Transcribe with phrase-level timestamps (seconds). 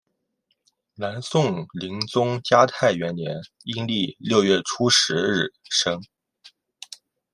[0.95, 6.01] 南宋宁宗嘉泰元年阴历六月初十日生。